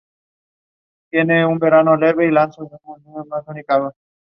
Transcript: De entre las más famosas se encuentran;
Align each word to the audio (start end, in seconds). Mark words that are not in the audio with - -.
De 1.11 1.19
entre 1.19 1.69
las 1.69 1.85
más 1.85 2.55
famosas 2.55 3.45
se 3.53 3.59
encuentran; 3.59 3.91